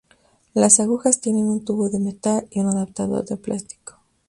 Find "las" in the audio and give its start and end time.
0.55-0.79